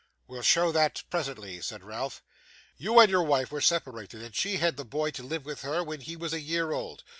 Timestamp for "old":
6.71-7.03